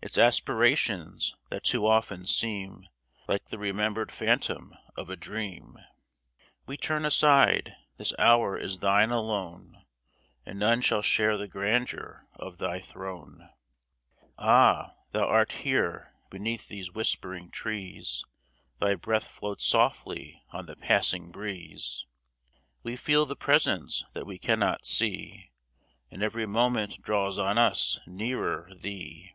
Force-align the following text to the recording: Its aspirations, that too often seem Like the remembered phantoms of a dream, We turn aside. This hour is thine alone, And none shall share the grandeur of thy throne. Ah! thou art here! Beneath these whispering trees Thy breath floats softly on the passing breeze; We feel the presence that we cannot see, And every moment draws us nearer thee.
Its 0.00 0.16
aspirations, 0.16 1.36
that 1.50 1.64
too 1.64 1.84
often 1.84 2.24
seem 2.24 2.86
Like 3.26 3.46
the 3.46 3.58
remembered 3.58 4.12
phantoms 4.12 4.76
of 4.96 5.10
a 5.10 5.16
dream, 5.16 5.76
We 6.66 6.76
turn 6.76 7.04
aside. 7.04 7.74
This 7.96 8.14
hour 8.16 8.56
is 8.56 8.78
thine 8.78 9.10
alone, 9.10 9.84
And 10.46 10.56
none 10.56 10.82
shall 10.82 11.02
share 11.02 11.36
the 11.36 11.48
grandeur 11.48 12.28
of 12.34 12.58
thy 12.58 12.78
throne. 12.78 13.50
Ah! 14.38 14.92
thou 15.10 15.26
art 15.26 15.50
here! 15.50 16.14
Beneath 16.30 16.68
these 16.68 16.92
whispering 16.92 17.50
trees 17.50 18.24
Thy 18.78 18.94
breath 18.94 19.26
floats 19.26 19.66
softly 19.66 20.44
on 20.52 20.66
the 20.66 20.76
passing 20.76 21.32
breeze; 21.32 22.06
We 22.84 22.94
feel 22.94 23.26
the 23.26 23.34
presence 23.34 24.04
that 24.12 24.26
we 24.26 24.38
cannot 24.38 24.86
see, 24.86 25.50
And 26.08 26.22
every 26.22 26.46
moment 26.46 27.02
draws 27.02 27.36
us 27.36 27.98
nearer 28.06 28.70
thee. 28.76 29.34